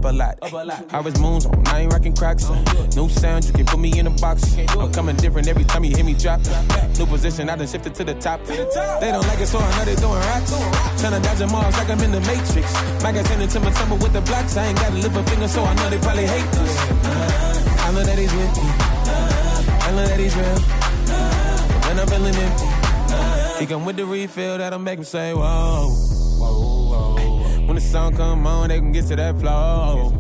Turn 0.02 0.16
it 0.16 0.22
up 0.22 0.44
a 0.52 0.64
lot. 0.64 0.92
Harvest 0.92 1.20
moons 1.20 1.46
on, 1.46 1.68
I 1.68 1.82
ain't 1.82 1.94
rocking 1.94 2.16
cracks. 2.16 2.50
Uh, 2.50 2.56
new 2.96 3.10
sound, 3.10 3.46
you 3.46 3.54
can 3.54 3.66
put 3.66 3.80
me 3.80 3.98
in 3.98 4.08
a 4.08 4.10
box. 4.10 4.58
I'm 4.70 4.92
coming 4.92 5.16
different 5.16 5.48
every 5.48 5.64
time 5.64 5.84
you 5.84 5.96
hear 5.96 6.06
me 6.06 6.14
drop. 6.14 6.42
New 6.98 7.06
position, 7.06 7.50
I 7.50 7.56
done 7.56 7.68
shifted 7.68 7.96
to 7.96 8.04
the 8.04 8.14
top. 8.16 8.44
They 8.46 9.12
don't 9.12 9.28
like 9.28 9.40
it, 9.40 9.48
so 9.48 9.60
I 9.60 9.78
know 9.78 9.86
they 9.86 9.96
doing 9.96 10.14
rocks. 10.14 10.52
Tryna 11.02 11.24
dodge 11.24 11.40
them 11.40 11.52
Mars 11.52 11.78
like 11.78 11.90
I'm 11.90 12.00
in 12.02 12.12
the 12.12 12.22
Matrix. 12.22 12.74
Turned 13.02 13.42
into 13.42 13.60
my 13.60 13.72
tumble 13.72 13.98
with 13.98 14.14
the 14.14 14.22
blocks. 14.22 14.58
I 14.58 14.66
ain't 14.66 14.78
got 14.78 14.90
to 14.90 14.96
lift 14.96 15.16
a 15.16 15.24
finger, 15.24 15.48
so 15.48 15.64
I 15.64 15.74
know 15.76 15.90
they 15.90 16.00
probably 16.00 16.26
hate 16.26 16.52
this. 16.52 16.92
I 17.82 17.92
know 17.94 18.04
that 18.04 18.18
he's 18.18 18.34
with 18.34 18.58
me. 18.58 18.64
I 19.82 19.92
know 19.92 20.08
that 20.08 20.20
he's 20.20 20.36
real. 20.36 20.60
When 21.88 22.00
I'm 22.00 22.08
feeling 22.08 22.36
empty. 22.36 22.66
He 23.60 23.66
come 23.68 23.86
with 23.86 23.98
the 23.98 24.06
refill 24.06 24.58
that'll 24.58 24.80
make 24.80 24.98
him 24.98 25.04
say, 25.04 25.34
whoa, 25.34 25.42
whoa, 25.42 25.90
whoa. 25.90 26.11
When 26.11 26.11
the 27.82 27.90
sun 27.90 28.16
come 28.16 28.48
on, 28.48 28.70
they 28.70 28.80
can 28.80 28.92
get 28.92 29.08
to 29.08 29.16
that 29.16 29.40
flow. 29.40 30.14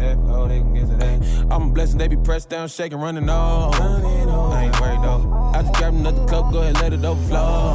I'm 1.49 1.71
blessed, 1.73 1.97
they 1.97 2.07
be 2.07 2.17
pressed 2.17 2.49
down, 2.49 2.67
shaking, 2.67 2.99
running 2.99 3.29
off. 3.29 3.79
I 3.79 4.63
ain't 4.65 4.79
worried 4.79 5.01
though. 5.01 5.51
I 5.53 5.61
just 5.61 5.73
grab 5.75 5.93
another 5.93 6.25
cup, 6.27 6.51
go 6.51 6.61
ahead, 6.61 6.75
let 6.75 6.93
it 6.93 7.03
overflow. 7.03 7.73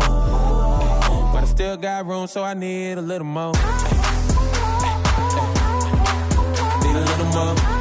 But 1.32 1.42
I 1.42 1.46
still 1.46 1.76
got 1.76 2.06
room, 2.06 2.26
so 2.26 2.42
I 2.42 2.54
need 2.54 2.94
a 2.94 3.02
little 3.02 3.26
more. 3.26 3.52
Need 6.82 6.96
a 6.96 7.04
little 7.04 7.26
more. 7.26 7.75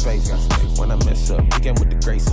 Space. 0.00 0.30
When 0.78 0.90
I 0.90 0.96
mess 1.04 1.30
up, 1.30 1.42
he 1.54 1.60
came 1.60 1.74
with 1.74 1.90
the 1.90 1.96
grace. 2.04 2.28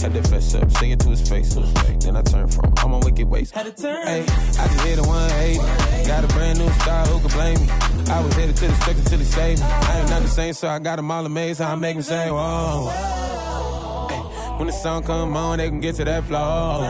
Had 0.00 0.14
to 0.14 0.22
fess 0.22 0.54
up, 0.54 0.70
say 0.72 0.92
it 0.92 1.00
to 1.00 1.08
his 1.10 1.28
face. 1.28 1.54
Then 2.00 2.16
I 2.16 2.22
turn 2.22 2.48
from 2.48 2.72
I'm 2.78 2.94
on 2.94 3.00
wicked 3.00 3.28
ways. 3.28 3.50
Had 3.50 3.66
to 3.66 3.72
turn. 3.82 4.06
Hey, 4.06 4.22
I 4.22 4.68
just 4.68 4.80
hit 4.86 4.98
a 4.98 5.02
180. 5.02 6.06
Got 6.06 6.24
a 6.24 6.28
brand 6.28 6.58
new 6.58 6.70
style, 6.80 7.06
who 7.06 7.20
can 7.20 7.36
blame 7.36 7.60
me? 7.60 7.68
I 8.10 8.24
was 8.24 8.34
headed 8.34 8.56
to 8.56 8.66
the 8.66 8.74
second 8.76 9.06
till 9.06 9.18
he 9.18 9.24
saved 9.24 9.60
me. 9.60 9.66
I 9.66 10.00
ain't 10.00 10.10
not 10.10 10.22
the 10.22 10.28
same, 10.28 10.54
so 10.54 10.68
I 10.68 10.78
got 10.78 10.96
them 10.96 11.10
all 11.10 11.24
amazed. 11.26 11.60
How 11.60 11.72
I 11.72 11.74
make 11.76 11.94
them 11.96 12.02
say, 12.02 12.30
whoa. 12.30 12.90
When 14.56 14.66
the 14.66 14.72
sun 14.72 15.02
come 15.04 15.36
on, 15.36 15.58
they 15.58 15.68
can 15.68 15.80
get 15.80 15.96
to 15.96 16.04
that 16.04 16.24
flow. 16.24 16.82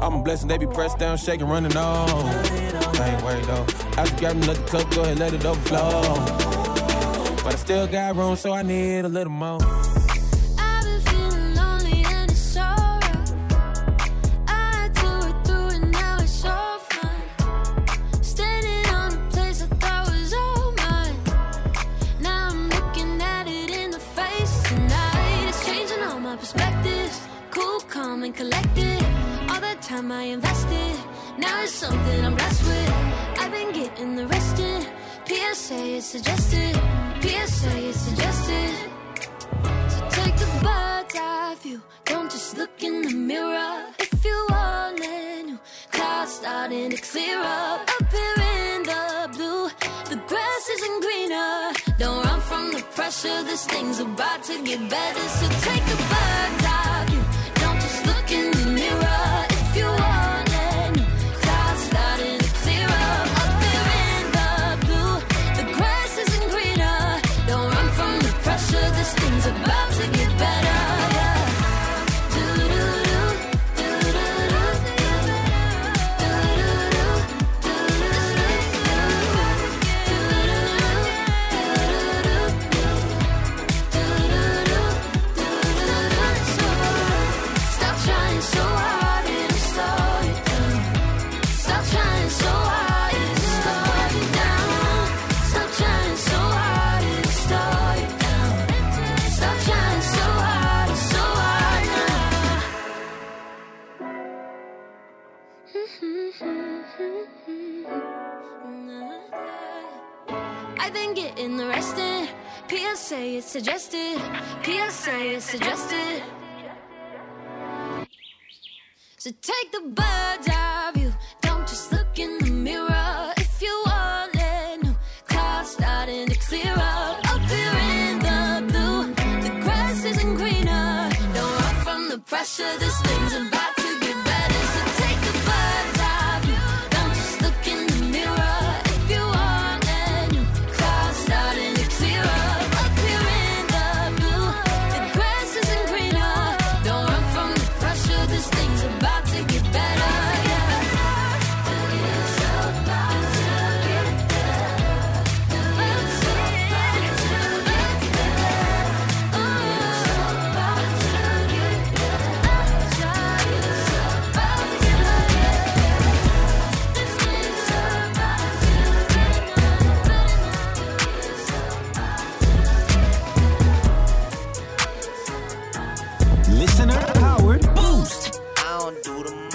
I'm 0.00 0.14
a 0.14 0.22
blessing, 0.22 0.48
they 0.48 0.58
be 0.58 0.66
pressed 0.66 0.98
down, 0.98 1.16
shaking, 1.16 1.48
running 1.48 1.76
on. 1.76 2.08
I 2.08 3.14
ain't 3.14 3.22
worried 3.22 3.44
though. 3.44 3.66
I 3.96 4.04
just 4.04 4.20
got 4.20 4.36
another 4.36 4.62
cup, 4.66 4.90
go 4.90 5.02
ahead, 5.02 5.18
let 5.18 5.34
it 5.34 5.44
overflow. 5.44 6.57
But 7.44 7.54
I 7.54 7.56
still 7.56 7.86
got 7.86 8.16
room, 8.16 8.36
so 8.36 8.52
I 8.52 8.62
need 8.62 9.04
a 9.04 9.08
little 9.08 9.32
more. 9.32 9.58
I've 10.58 10.84
been 10.84 11.00
feeling 11.00 11.54
lonely 11.54 12.04
and 12.04 12.30
it's 12.30 12.56
alright. 12.56 13.32
I 14.46 14.90
tore 14.94 15.28
it 15.28 15.46
through 15.46 15.68
and 15.76 15.90
now 15.92 16.18
it's 16.20 16.44
all 16.44 16.78
fine. 16.78 18.22
Standing 18.22 18.86
on 18.94 19.14
a 19.14 19.30
place 19.30 19.62
I 19.62 19.66
thought 19.66 20.10
was 20.10 20.34
all 20.34 20.72
mine. 20.72 21.16
Now 22.20 22.48
I'm 22.50 22.68
looking 22.68 23.22
at 23.22 23.46
it 23.46 23.70
in 23.70 23.92
the 23.92 24.00
face 24.00 24.62
tonight. 24.64 25.48
It's 25.48 25.64
changing 25.64 26.02
all 26.02 26.20
my 26.20 26.36
perspectives. 26.36 27.20
Cool, 27.50 27.80
calm, 27.88 28.24
and 28.24 28.34
collected. 28.34 29.02
All 29.48 29.60
that 29.60 29.80
time 29.80 30.10
I 30.12 30.24
invested. 30.24 30.96
Now 31.38 31.62
it's 31.62 31.72
something 31.72 32.24
I'm 32.24 32.34
blessed 32.34 32.64
with. 32.64 32.92
I've 33.40 33.52
been 33.52 33.72
getting 33.72 34.16
the 34.16 34.26
rest 34.26 34.58
in. 34.58 34.84
PSA 35.26 35.74
is 35.98 36.04
suggested. 36.04 36.76
PSA 37.28 37.76
is 37.90 38.00
suggested. 38.00 38.74
So 39.92 40.00
take 40.18 40.36
the 40.36 40.50
bird's 40.62 41.14
eye 41.14 41.56
view. 41.62 41.82
Don't 42.06 42.30
just 42.30 42.56
look 42.56 42.82
in 42.82 43.02
the 43.02 43.12
mirror. 43.12 43.84
If 43.98 44.24
you 44.24 44.46
want 44.48 44.98
it, 44.98 45.44
new 45.44 45.58
clouds 45.92 46.32
starting 46.32 46.88
to 46.90 46.96
clear 46.96 47.38
up. 47.38 47.82
Up 47.82 48.10
here 48.10 48.38
in 48.62 48.82
the 48.82 49.28
blue, 49.36 49.68
the 50.08 50.16
grass 50.26 50.64
isn't 50.74 51.02
greener. 51.02 51.72
Don't 51.98 52.24
run 52.24 52.40
from 52.40 52.72
the 52.72 52.82
pressure. 52.96 53.42
This 53.42 53.66
thing's 53.66 54.00
about 54.00 54.42
to 54.44 54.64
get 54.64 54.80
better. 54.88 55.28
So 55.38 55.46
take 55.68 55.84
the 55.84 55.96
bird's 56.08 56.17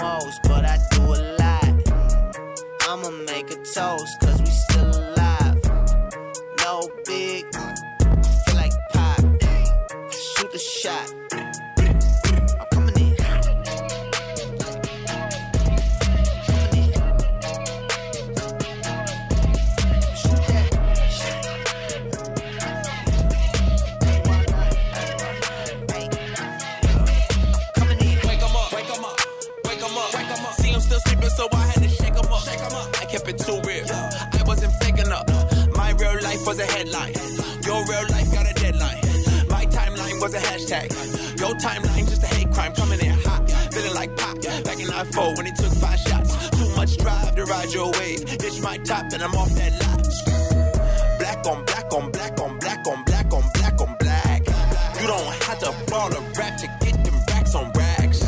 most, 0.04 0.42
but 0.42 0.64
I 0.64 0.76
do 0.90 1.02
a 1.18 1.20
lot. 1.40 1.70
I'ma 2.88 3.10
make 3.32 3.48
a 3.56 3.58
toast, 3.74 4.14
cause 4.20 4.38
we 4.44 4.52
still 4.66 4.90
alive. 5.02 5.58
No 6.64 6.74
big, 7.06 7.42
feel 8.44 8.56
like 8.62 8.74
pop. 8.92 9.20
Shoot 10.10 10.50
the 10.52 10.62
shot. 10.82 11.23
A 36.64 36.72
headline. 36.72 37.14
Your 37.64 37.84
real 37.86 38.06
life 38.08 38.32
got 38.32 38.50
a 38.50 38.54
deadline. 38.54 39.00
My 39.48 39.66
timeline 39.66 40.20
was 40.20 40.34
a 40.34 40.38
hashtag. 40.38 40.90
Your 41.38 41.54
timeline 41.54 42.08
just 42.08 42.22
a 42.22 42.26
hate 42.26 42.50
crime 42.52 42.72
coming 42.74 43.00
in 43.00 43.12
hot. 43.26 43.50
Feeling 43.72 43.94
like 43.94 44.16
pop. 44.16 44.40
Back 44.64 44.80
in 44.80 44.90
I 44.90 45.04
4 45.04 45.34
when 45.36 45.46
he 45.46 45.52
took 45.52 45.72
five 45.74 45.98
shots. 45.98 46.50
Too 46.50 46.68
much 46.76 46.96
drive 46.96 47.34
to 47.36 47.44
ride 47.44 47.72
your 47.72 47.90
wave. 47.98 48.24
Ditch 48.38 48.60
my 48.60 48.78
top, 48.78 49.10
then 49.10 49.22
I'm 49.22 49.34
off 49.34 49.50
that 49.54 49.72
lot. 49.82 50.00
Black 51.18 51.46
on 51.46 51.64
black 51.64 51.92
on 51.92 52.10
black 52.10 52.40
on 52.40 52.58
black 52.58 52.86
on 52.86 53.04
black 53.04 53.32
on 53.32 53.44
black 53.54 53.80
on 53.80 53.96
black. 53.98 54.42
You 55.00 55.06
don't 55.06 55.42
have 55.44 55.58
to 55.60 55.72
fall 55.90 56.12
a 56.12 56.20
rap 56.38 56.58
to 56.60 56.66
get 56.80 57.04
them 57.04 57.18
racks 57.28 57.54
on 57.54 57.70
racks. 57.72 58.20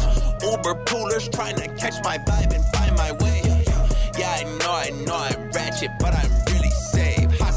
Uber 0.43 0.75
poolers 0.85 1.33
trying 1.33 1.57
to 1.57 1.69
catch 1.77 2.03
my 2.05 2.19
vibe 2.19 2.55
and 2.55 2.65
find 2.75 2.97
my 2.97 3.13
way. 3.13 3.43
Yeah, 4.19 4.31
I 4.31 4.45
know, 4.59 4.73
I 4.73 4.91
know 5.05 5.17
I'm 5.17 5.51
ratchet, 5.51 5.91
but 5.99 6.15
I'm 6.15 6.46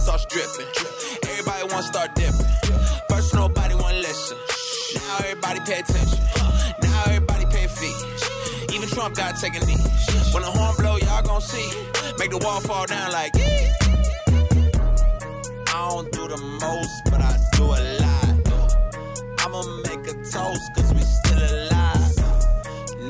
sauce 0.10 0.26
dripping. 0.26 0.66
Everybody 1.30 1.64
wanna 1.70 1.84
start 1.84 2.16
dipping. 2.16 2.50
First, 3.10 3.36
nobody 3.36 3.76
wanna 3.76 4.00
listen. 4.00 4.38
Now 4.96 5.18
everybody 5.20 5.60
pay 5.68 5.80
attention. 5.84 6.20
Now 6.82 7.04
everybody 7.06 7.46
pay 7.46 7.68
fees. 7.68 8.02
Even 8.74 8.90
Trump 8.90 9.16
got 9.16 9.38
taking 9.38 9.66
these. 9.70 9.86
When 10.34 10.42
the 10.42 10.52
horn 10.58 10.76
blow, 10.80 10.96
y'all 10.98 11.22
gon' 11.22 11.42
see. 11.42 11.70
Make 12.18 12.32
the 12.32 12.40
wall 12.40 12.60
fall 12.62 12.86
down 12.88 13.12
like. 13.12 13.34
I 15.76 15.78
don't 15.90 16.12
do 16.12 16.28
the 16.28 16.42
most, 16.66 16.96
but 17.12 17.22
I 17.32 17.34
do 17.58 17.66
a 17.80 17.82
lot. 18.04 18.34
I'ma 19.42 19.62
make 19.88 20.04
a 20.14 20.16
toast, 20.34 20.66
cause 20.76 20.92
we 20.98 21.04
still 21.18 21.44
alive. 21.54 22.16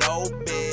No 0.04 0.14
big, 0.44 0.69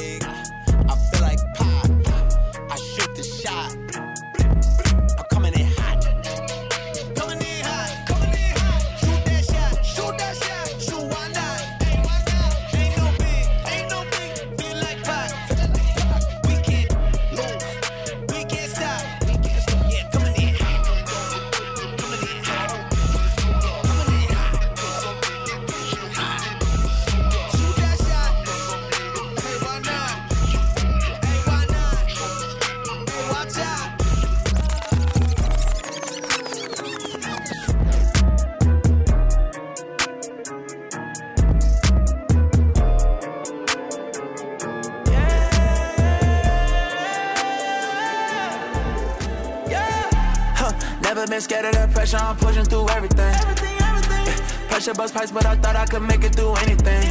Pipes, 55.17 55.31
but 55.31 55.47
I 55.47 55.55
thought 55.55 55.75
I 55.75 55.85
could 55.87 56.03
make 56.03 56.23
it 56.23 56.35
through 56.35 56.53
anything. 56.57 57.01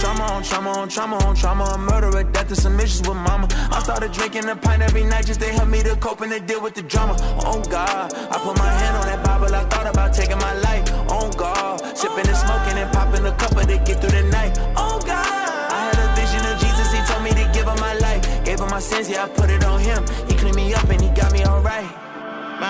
Trauma 0.00 0.24
on 0.32 0.42
trauma 0.42 0.70
on 0.80 0.88
trauma 0.88 1.16
on 1.26 1.36
trauma, 1.36 1.76
murder, 1.76 2.22
death, 2.22 2.48
and 2.48 2.56
some 2.56 2.80
issues 2.80 3.06
with 3.06 3.18
mama. 3.18 3.46
I 3.70 3.82
started 3.82 4.12
drinking 4.12 4.48
a 4.48 4.56
pint 4.56 4.80
every 4.80 5.04
night 5.04 5.26
just 5.26 5.40
to 5.40 5.48
help 5.52 5.68
me 5.68 5.82
to 5.82 5.94
cope 5.96 6.22
and 6.22 6.32
to 6.32 6.40
deal 6.40 6.62
with 6.62 6.72
the 6.72 6.80
drama. 6.80 7.16
Oh 7.44 7.60
God, 7.68 8.14
I 8.14 8.38
put 8.38 8.56
my 8.56 8.72
hand 8.80 8.96
on 8.96 9.06
that 9.12 9.22
Bible, 9.22 9.54
I 9.54 9.62
thought 9.64 9.86
about 9.86 10.14
taking 10.14 10.38
my 10.38 10.54
life. 10.60 10.84
Oh 11.10 11.28
God, 11.36 11.84
sipping 11.94 12.26
and 12.26 12.38
smoking 12.44 12.78
and 12.80 12.90
popping 12.94 13.26
a 13.26 13.32
couple 13.36 13.60
to 13.60 13.76
get 13.76 14.00
through 14.00 14.16
the 14.18 14.22
night. 14.30 14.56
Oh 14.74 14.98
God, 15.04 15.28
I 15.76 15.78
had 15.84 15.98
a 16.00 16.08
vision 16.16 16.40
of 16.48 16.56
Jesus, 16.64 16.88
he 16.96 17.00
told 17.12 17.22
me 17.24 17.32
to 17.36 17.44
give 17.52 17.68
him 17.68 17.78
my 17.78 17.92
life. 18.06 18.24
Gave 18.46 18.60
him 18.60 18.70
my 18.70 18.80
sins, 18.80 19.10
yeah, 19.10 19.24
I 19.24 19.28
put 19.28 19.50
it 19.50 19.62
on 19.64 19.67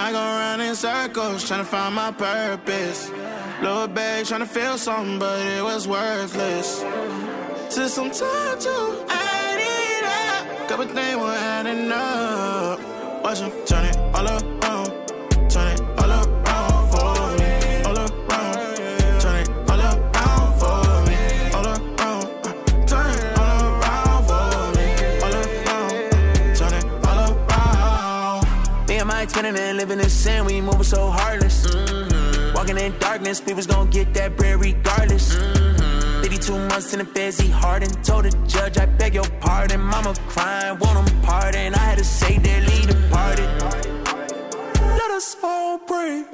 I 0.09 0.13
go 0.13 0.19
around 0.19 0.61
in 0.63 0.75
circles 0.75 1.47
trying 1.47 1.61
to 1.61 1.67
find 1.67 1.95
my 1.95 2.11
purpose. 2.11 3.11
Little 3.61 3.89
babe 3.89 4.25
trying 4.25 4.41
to 4.41 4.47
feel 4.47 4.79
something, 4.79 5.19
but 5.19 5.39
it 5.39 5.63
was 5.63 5.87
worthless. 5.87 6.81
Took 7.69 7.91
some 7.91 8.11
time 8.11 8.59
to 8.59 9.05
add 9.11 9.59
it 9.61 10.05
up. 10.05 10.69
Couple 10.69 10.87
things 10.87 11.17
were 11.19 11.39
adding 11.57 11.93
up. 11.93 12.81
Watch 13.23 13.43
'em 13.43 13.53
turn 13.67 13.78
Me 29.39 29.49
and 29.49 29.55
Mike 29.55 29.63
spinning 29.63 29.69
and 29.69 29.79
living 29.79 30.01
in 30.01 30.11
sin, 30.11 30.45
we 30.45 30.61
moving 30.61 30.83
so 30.83 31.11
heartless. 31.11 31.67
Mm-hmm. 31.67 32.55
Walking 32.55 32.77
in 32.77 32.99
darkness, 32.99 33.41
people's 33.41 33.67
gonna 33.67 33.91
get 33.91 34.13
that 34.15 34.37
bread 34.37 34.61
regardless. 34.61 35.37
Mm-hmm. 35.37 36.23
52 36.23 36.53
months 36.53 36.93
in 36.93 36.99
the 36.99 37.05
feds, 37.05 37.39
he 37.39 37.49
hardened. 37.49 38.05
Told 38.05 38.25
the 38.25 38.31
judge, 38.49 38.79
I 38.79 38.87
beg 38.87 39.15
your 39.15 39.29
pardon. 39.41 39.81
Mama 39.81 40.15
crying, 40.29 40.79
want 40.81 41.09
him 41.09 41.23
pardon. 41.23 41.75
I 41.75 41.79
had 41.79 41.99
to 41.99 42.05
say 42.05 42.39
that 42.39 42.63
Lee 42.69 42.87
departed. 42.87 43.49
Let 44.81 45.11
us 45.13 45.37
all 45.43 45.79
pray. 45.79 46.25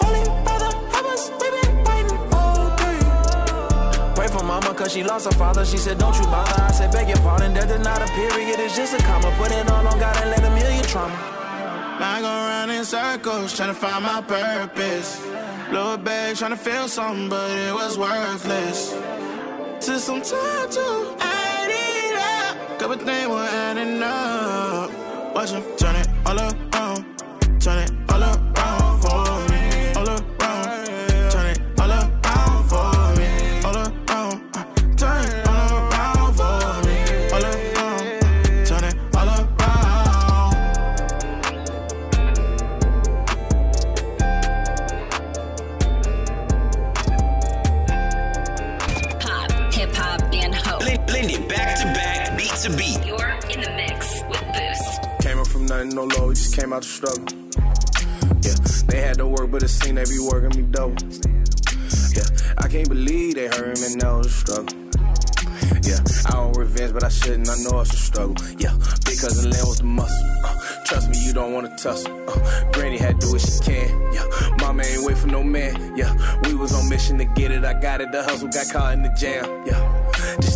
Holy 0.00 0.24
Father, 0.44 0.76
help 0.90 1.06
us, 1.06 1.30
we 1.30 1.50
been 1.50 1.84
fighting 1.84 2.18
all 2.32 2.76
day. 2.76 4.14
Pray 4.16 4.28
for 4.28 4.42
mama, 4.42 4.74
cause 4.74 4.92
she 4.92 5.04
lost 5.04 5.26
her 5.26 5.38
father. 5.38 5.64
She 5.64 5.76
said, 5.76 5.98
Don't 5.98 6.16
you 6.16 6.24
bother. 6.24 6.62
I 6.62 6.72
said, 6.72 6.90
Beg 6.90 7.08
your 7.08 7.18
pardon. 7.18 7.54
Death 7.54 7.70
is 7.70 7.84
not 7.84 8.02
a 8.02 8.06
period, 8.14 8.58
it's 8.58 8.76
just 8.76 8.94
a 8.94 8.98
comma. 9.04 9.32
Put 9.38 9.52
it 9.52 9.70
all 9.70 9.86
on 9.86 9.98
God 9.98 10.16
and 10.22 10.30
let 10.30 10.40
him 10.40 10.56
heal 10.56 10.74
your 10.74 10.84
trauma. 10.84 11.36
I 12.00 12.20
go 12.20 12.47
around 12.58 12.70
in 12.70 12.84
circles 12.84 13.56
trying 13.56 13.68
to 13.68 13.74
find 13.74 14.04
my 14.04 14.20
purpose. 14.20 15.24
Little 15.70 15.96
babe 15.98 16.36
trying 16.36 16.50
to 16.50 16.56
feel 16.56 16.88
something, 16.88 17.28
but 17.28 17.50
it 17.50 17.74
was 17.74 17.98
worthless. 17.98 18.92
Took 19.80 20.00
some 20.00 20.22
time 20.22 20.70
to 20.70 21.16
add 21.20 21.70
it 21.70 22.14
up. 22.16 22.78
Couple 22.78 22.96
things 22.96 23.28
were 23.28 23.48
adding 23.66 24.02
up. 24.02 24.90
Watch 25.34 25.52
'em 25.52 25.62
turn 25.76 25.96
it 25.96 26.08
all 26.26 26.38
around. 26.38 26.67
Nothing, 55.68 55.94
no 55.94 56.04
low, 56.04 56.28
we 56.28 56.34
just 56.34 56.56
came 56.56 56.72
out 56.72 56.82
the 56.82 56.88
struggle. 56.88 57.26
Yeah, 58.42 58.56
they 58.88 59.00
had 59.00 59.18
to 59.18 59.26
work, 59.26 59.50
but 59.50 59.62
it 59.62 59.68
seemed 59.68 59.98
they 59.98 60.04
be 60.04 60.18
working 60.18 60.56
me 60.58 60.66
double. 60.70 60.96
Yeah, 62.16 62.28
I 62.56 62.68
can't 62.68 62.88
believe 62.88 63.34
they 63.34 63.48
hurt 63.48 63.78
me, 63.80 63.96
now 63.96 64.20
it's 64.20 64.28
a 64.28 64.30
struggle. 64.30 64.78
Yeah, 65.82 66.00
I 66.26 66.32
don't 66.32 66.56
revenge, 66.56 66.92
but 66.92 67.04
I 67.04 67.08
shouldn't, 67.08 67.48
I 67.48 67.56
know 67.64 67.80
it's 67.80 67.92
a 67.92 67.96
struggle. 67.96 68.36
Yeah, 68.58 68.76
big 69.04 69.18
cousin 69.20 69.50
Len 69.50 69.66
was 69.66 69.78
the 69.78 69.84
muscle. 69.84 70.26
Uh, 70.44 70.84
trust 70.84 71.10
me, 71.10 71.18
you 71.24 71.32
don't 71.32 71.52
wanna 71.52 71.76
tussle. 71.76 72.12
Uh, 72.28 72.72
Granny 72.72 72.98
had 72.98 73.20
to 73.20 73.26
do 73.26 73.32
what 73.32 73.40
she 73.40 73.58
can. 73.60 74.12
Yeah, 74.12 74.24
mama 74.60 74.82
ain't 74.84 75.04
wait 75.04 75.18
for 75.18 75.28
no 75.28 75.42
man. 75.42 75.96
Yeah, 75.96 76.12
we 76.44 76.54
was 76.54 76.72
on 76.74 76.88
mission 76.88 77.18
to 77.18 77.24
get 77.24 77.50
it, 77.50 77.64
I 77.64 77.78
got 77.80 78.00
it. 78.00 78.10
The 78.12 78.22
hustle 78.22 78.48
got 78.48 78.70
caught 78.70 78.94
in 78.94 79.02
the 79.02 79.10
jam. 79.10 79.44
Yeah, 79.66 79.97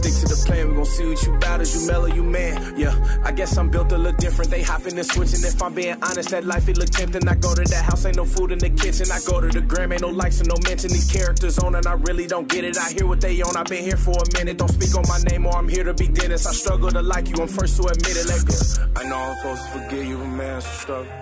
stick 0.03 0.15
to 0.21 0.35
the 0.35 0.43
plan, 0.47 0.69
we 0.69 0.75
gon' 0.75 0.85
see 0.85 1.07
what 1.07 1.23
you 1.23 1.33
bout 1.39 1.61
as 1.61 1.75
you 1.75 1.87
mellow, 1.87 2.07
you 2.07 2.23
man. 2.23 2.75
Yeah, 2.77 2.95
I 3.25 3.33
guess 3.33 3.57
I'm 3.57 3.71
built 3.71 3.93
a 3.93 3.99
little 3.99 4.19
different. 4.19 4.51
They 4.51 4.63
hopping 4.63 4.99
and 4.99 5.07
switching. 5.07 5.45
If 5.45 5.63
I'm 5.63 5.75
being 5.75 5.97
honest, 6.03 6.31
that 6.31 6.45
life 6.45 6.69
it 6.69 6.77
look 6.79 6.91
tempting. 6.91 7.27
I 7.29 7.35
go 7.37 7.55
to 7.55 7.63
that 7.63 7.85
house, 7.85 8.05
ain't 8.05 8.17
no 8.17 8.25
food 8.25 8.51
in 8.53 8.59
the 8.59 8.71
kitchen. 8.71 9.07
I 9.13 9.21
go 9.27 9.41
to 9.41 9.49
the 9.49 9.61
gram, 9.61 9.93
ain't 9.93 10.03
no 10.03 10.09
likes 10.09 10.41
and 10.41 10.49
no 10.49 10.57
mention. 10.67 10.91
These 10.91 11.11
characters 11.11 11.59
on, 11.59 11.75
and 11.75 11.87
I 11.87 11.95
really 11.95 12.27
don't 12.27 12.49
get 12.49 12.65
it. 12.65 12.77
I 12.77 12.93
hear 12.93 13.07
what 13.07 13.21
they 13.21 13.41
on. 13.43 13.57
I've 13.57 13.67
been 13.67 13.85
here 13.85 13.97
for 13.97 14.17
a 14.17 14.39
minute. 14.39 14.59
Don't 14.59 14.73
speak 14.73 14.97
on 14.97 15.05
my 15.09 15.19
name, 15.31 15.47
or 15.47 15.57
I'm 15.57 15.69
here 15.69 15.85
to 15.85 15.95
be 15.95 16.09
Dennis. 16.09 16.47
I 16.47 16.53
struggle 16.53 16.91
to 16.91 17.03
like 17.03 17.29
you. 17.29 17.37
I'm 17.41 17.49
first 17.49 17.77
to 17.77 17.87
admit 17.87 18.17
it. 18.17 18.27
Let 18.27 18.45
go. 18.47 18.55
I 18.97 19.09
know 19.09 19.17
I'm 19.17 19.37
supposed 19.37 19.63
to 19.63 19.69
forgive 19.79 20.07
you, 20.07 20.19
but 20.19 20.27
man, 20.27 20.59
it's 20.59 20.67
a 20.67 20.75
struggle. 20.83 21.13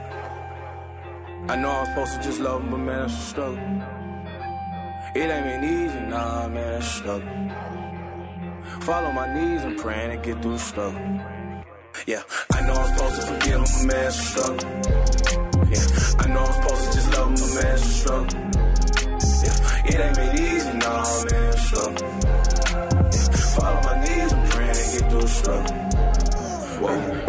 I 1.49 1.57
know 1.57 1.71
I'm 1.71 1.87
supposed 1.87 2.15
to 2.15 2.23
just 2.23 2.41
love, 2.41 2.63
but 2.71 2.79
man, 2.79 3.05
it's 3.07 3.15
a 3.15 3.27
struggle. 3.33 3.59
It 5.13 5.29
ain't 5.29 5.45
been 5.45 5.65
easy, 5.65 6.01
nah, 6.09 6.47
man, 6.49 6.75
it's 6.75 6.87
a 6.87 6.91
struggle. 6.91 7.29
Fall 8.81 9.05
on 9.05 9.15
my 9.15 9.33
knees 9.35 9.63
and 9.63 9.79
praying 9.79 10.11
to 10.11 10.27
get 10.27 10.43
through 10.43 10.57
struggle. 10.57 11.01
Yeah, 12.07 12.23
I 12.53 12.67
know 12.67 12.73
I'm 12.73 12.97
supposed 12.97 13.21
to 13.21 13.27
forgive 13.27 13.61
him, 13.61 13.63
but 13.63 13.85
man, 13.85 14.07
it's 14.07 14.17
struggle. 14.17 14.57
Yeah, 15.69 15.87
I 16.19 16.27
know 16.29 16.41
I'm 16.41 16.53
supposed 16.63 16.85
to 16.85 16.93
just 16.95 17.13
love 17.13 17.29
him, 17.29 17.35
but 17.35 17.51
man, 17.55 17.75
it's 17.75 17.85
struggle. 17.85 18.41
Yeah, 19.45 19.57
it 19.85 20.01
ain't 20.01 20.17
been 20.17 20.33
easy, 20.39 20.73
nah, 20.79 21.25
man, 21.31 21.53
struggle. 21.59 22.09
Yeah, 22.73 23.31
fall 23.55 23.77
on 23.77 23.85
my 23.85 23.95
knees 24.03 24.33
and 24.33 24.51
praying 24.51 24.75
to 24.75 24.99
get 24.99 25.11
through 25.11 25.29
struggle. 25.29 25.75
Whoa. 26.81 27.20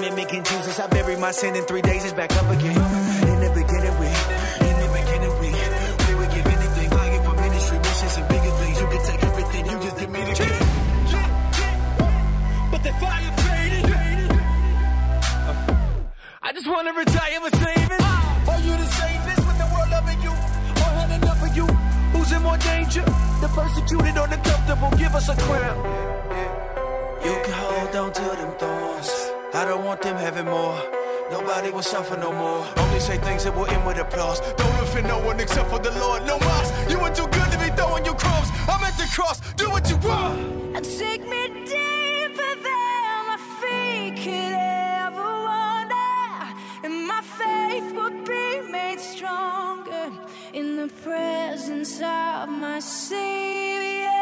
Are 0.00 0.10
mimicking 0.10 0.44
Jesus. 0.44 0.78
I 0.78 0.86
buried 0.88 1.18
my 1.18 1.30
sin 1.30 1.56
in 1.56 1.64
three 1.64 1.82
days. 1.82 2.04
It's 2.04 2.12
back 2.12 2.32
up 2.36 2.48
again. 2.50 2.76
In 3.28 3.40
the 3.40 3.50
beginning, 3.54 3.94
we. 4.00 4.08
In 4.68 4.76
the 4.82 4.88
beginning, 4.96 5.34
we. 5.40 5.50
We 6.06 6.12
would 6.18 6.30
give 6.34 6.46
anything. 6.46 6.90
Lying 6.90 7.22
for 7.24 7.34
ministry, 7.34 7.78
missions, 7.78 8.16
and 8.18 8.28
bigger 8.28 8.54
things. 8.60 8.80
You 8.80 8.86
can 8.92 9.02
take 9.06 9.22
everything. 9.24 9.66
You 9.66 9.76
just 9.80 9.96
give 9.98 10.10
me 10.10 10.20
the 10.20 10.34
key. 10.38 10.52
But 12.70 12.82
the 12.82 12.92
fire 13.00 13.32
faded. 13.44 13.86
I 16.42 16.52
just 16.52 16.68
wanna 16.68 16.92
retire 16.92 17.40
with 17.42 17.54
saving. 17.62 18.04
Are 18.50 18.60
you 18.66 18.74
the 18.82 18.88
safest 19.00 19.42
with 19.46 19.58
the 19.58 19.68
world 19.72 19.90
loving 19.90 20.20
you? 20.22 20.34
Or 20.82 20.90
had 20.98 21.10
enough 21.22 21.42
of 21.42 21.56
you? 21.56 21.66
Who's 22.12 22.32
in 22.32 22.42
more 22.42 22.58
danger? 22.58 23.04
The 23.40 23.48
persecuted 23.54 24.16
or 24.18 24.26
the 24.26 24.38
comfortable? 24.48 24.90
Give 24.96 25.14
us 25.14 25.28
a 25.28 25.36
crown. 25.36 25.78
You 27.24 27.34
can 27.44 27.52
hold 27.52 27.96
on 27.96 28.12
to 28.12 28.22
them 28.22 28.52
thorns. 28.58 29.19
I 29.52 29.64
don't 29.64 29.84
want 29.84 30.00
them 30.00 30.16
having 30.16 30.44
more. 30.44 30.80
Nobody 31.30 31.70
will 31.72 31.82
suffer 31.82 32.16
no 32.16 32.32
more. 32.32 32.64
Only 32.76 33.00
say 33.00 33.18
things 33.18 33.42
that 33.44 33.54
will 33.54 33.66
end 33.66 33.84
with 33.84 33.98
applause. 33.98 34.40
Don't 34.54 34.82
offend 34.82 35.08
no 35.08 35.18
one 35.18 35.40
except 35.40 35.68
for 35.70 35.80
the 35.80 35.90
Lord. 35.98 36.24
No 36.24 36.38
mas. 36.38 36.70
You 36.90 37.00
were 37.00 37.10
too 37.10 37.26
good 37.26 37.50
to 37.50 37.58
be 37.58 37.68
throwing 37.76 38.04
your 38.04 38.14
crumbs. 38.14 38.48
I'm 38.68 38.82
at 38.84 38.96
the 38.96 39.08
cross. 39.12 39.40
Do 39.54 39.68
what 39.70 39.90
you 39.90 39.96
want. 39.98 40.38
And 40.76 40.84
take 40.84 41.22
me 41.28 41.48
deeper 41.66 42.52
than 42.66 43.26
my 43.30 43.38
feet 43.60 44.22
could 44.22 44.54
ever 44.54 45.30
wander. 45.50 46.54
And 46.84 47.08
my 47.08 47.20
faith 47.20 47.92
will 47.92 48.24
be 48.24 48.70
made 48.70 49.00
stronger 49.00 50.12
in 50.52 50.76
the 50.76 50.88
presence 51.02 51.96
of 51.96 52.48
my 52.48 52.78
Savior. 52.78 54.19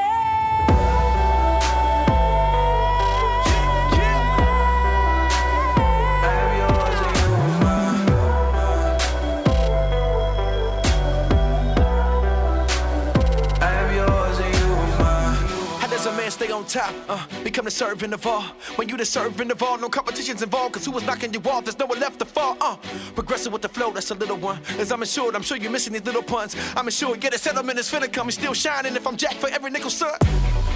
Stay 16.38 16.53
on 16.53 16.64
top? 16.64 16.94
Uh, 17.09 17.27
become 17.42 17.64
the 17.64 17.70
servant 17.70 18.14
of 18.14 18.24
all. 18.24 18.42
When 18.77 18.88
you 18.88 18.96
the 18.96 19.05
servant 19.05 19.51
of 19.51 19.61
all, 19.62 19.77
no 19.77 19.88
competition's 19.88 20.42
involved. 20.42 20.74
Cause 20.74 20.85
who 20.85 20.92
was 20.92 21.05
knocking 21.05 21.33
you 21.33 21.40
off? 21.51 21.64
There's 21.64 21.79
no 21.79 21.87
one 21.87 21.98
left 21.98 22.20
to 22.20 22.24
fall. 22.24 22.57
Uh, 22.61 22.77
progressive 23.16 23.53
with 23.53 23.62
the 23.62 23.68
flow, 23.68 23.90
that's 23.90 24.11
a 24.12 24.14
little 24.14 24.37
one. 24.37 24.61
As 24.79 24.92
I'm 24.92 25.03
assured, 25.03 25.35
I'm 25.35 25.42
sure 25.42 25.57
you're 25.57 25.72
missing 25.72 25.94
these 25.94 26.05
little 26.05 26.22
puns. 26.22 26.55
I'm 26.77 26.87
assured, 26.87 27.22
yeah, 27.24 27.31
the 27.31 27.38
settlement 27.38 27.79
is 27.79 27.90
finna 27.90 28.12
come. 28.12 28.29
He's 28.29 28.35
still 28.35 28.55
shining 28.55 28.94
if 28.94 29.07
I'm 29.07 29.16
jack 29.16 29.35
for 29.35 29.48
every 29.48 29.70
nickel, 29.70 29.90
son. 29.90 30.16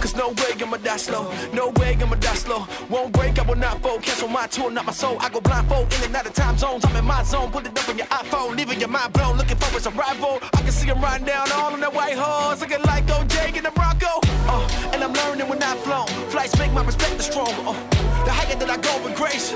Cause 0.02 0.16
no 0.16 0.30
way 0.30 0.52
I'ma 0.60 0.78
die 0.78 0.96
slow. 0.96 1.32
No 1.52 1.68
way 1.78 1.94
I'ma 1.94 2.16
die 2.16 2.34
slow. 2.34 2.66
Won't 2.90 3.12
break, 3.12 3.38
I 3.38 3.42
will 3.42 3.54
not 3.54 3.80
fold. 3.82 4.02
Cancel 4.02 4.26
my 4.26 4.48
tour, 4.48 4.68
not 4.68 4.84
my 4.84 4.90
soul. 4.90 5.16
I 5.20 5.28
go 5.28 5.40
blindfold 5.40 5.94
in 5.94 6.02
and 6.06 6.16
out 6.16 6.26
of 6.26 6.34
time 6.34 6.58
zones. 6.58 6.84
I'm 6.84 6.96
in 6.96 7.04
my 7.04 7.22
zone. 7.22 7.52
Put 7.52 7.66
it 7.68 7.78
up 7.78 7.88
on 7.88 7.96
your 7.96 8.08
iPhone, 8.08 8.56
leaving 8.56 8.80
your 8.80 8.88
mind 8.88 9.12
blown. 9.12 9.38
Looking 9.38 9.56
for 9.58 9.72
his 9.72 9.86
arrival. 9.86 10.40
I 10.42 10.60
can 10.62 10.72
see 10.72 10.88
him 10.88 11.00
riding 11.00 11.26
down 11.26 11.52
all 11.52 11.72
on 11.72 11.78
that 11.78 11.94
white 11.94 12.18
horse. 12.18 12.60
Looking 12.60 12.82
like 12.82 13.06
OJ 13.06 13.56
in 13.56 13.62
the 13.62 13.70
Bronco. 13.70 14.10
Uh, 14.50 14.90
and 14.92 15.04
I'm 15.04 15.12
learning 15.12 15.48
when 15.48 15.62
I've 15.62 15.78
flown. 15.78 16.08
Flights 16.30 16.58
make 16.58 16.72
my 16.72 16.84
respect 16.84 17.16
the 17.16 17.22
stronger. 17.22 17.54
Uh, 17.64 17.72
the 18.24 18.32
higher 18.32 18.56
that 18.56 18.70
I 18.70 18.78
go 18.78 19.04
with 19.04 19.14
grace. 19.14 19.52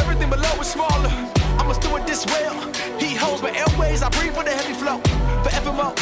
Everything 0.00 0.30
below 0.30 0.54
is 0.58 0.68
smaller. 0.68 1.12
I 1.60 1.64
must 1.68 1.82
do 1.82 1.94
it 1.96 2.06
this 2.06 2.24
well. 2.24 2.56
He 2.98 3.14
holds 3.14 3.42
my 3.42 3.52
airways. 3.52 4.02
I 4.02 4.08
breathe 4.08 4.34
with 4.38 4.46
a 4.46 4.56
heavy 4.56 4.72
flow. 4.72 5.00
Forevermore. 5.44 5.92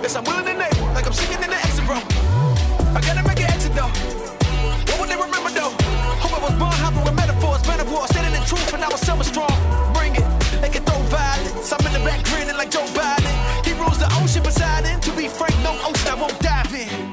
Yes, 0.00 0.16
I'm 0.16 0.24
willing 0.24 0.46
to 0.46 0.54
name. 0.54 0.94
Like 0.94 1.06
I'm 1.06 1.12
singing 1.12 1.44
in 1.44 1.50
the 1.50 1.56
exit 1.56 1.86
row. 1.86 2.51
I 2.94 3.00
gotta 3.00 3.26
make 3.26 3.40
an 3.40 3.50
exit 3.50 3.74
though. 3.74 3.88
What 3.88 5.00
would 5.00 5.08
they 5.08 5.16
remember 5.16 5.50
though? 5.50 5.72
Who 6.20 6.28
I 6.28 6.40
was 6.44 6.54
born 6.60 6.76
hopping 6.76 7.04
with 7.04 7.14
metaphors, 7.14 7.66
metaphors, 7.66 8.10
standing 8.10 8.38
in 8.38 8.46
truth, 8.46 8.74
and 8.74 8.84
I 8.84 8.88
was 8.88 9.00
summer 9.00 9.24
strong. 9.24 9.52
Bring 9.94 10.14
it, 10.14 10.24
they 10.60 10.68
can 10.68 10.84
throw 10.84 11.00
violence. 11.08 11.72
I'm 11.72 11.86
in 11.86 11.92
the 11.94 12.04
back 12.04 12.22
grinning 12.24 12.56
like 12.56 12.70
Joe 12.70 12.84
Biden. 12.92 13.32
He 13.64 13.72
rules 13.80 13.98
the 13.98 14.12
ocean 14.20 14.42
beside 14.42 14.84
him. 14.84 15.00
To 15.00 15.10
be 15.12 15.28
frank, 15.28 15.56
no 15.64 15.72
ocean 15.88 16.08
I 16.08 16.16
won't 16.20 16.38
dive 16.40 16.74
in. 16.74 17.11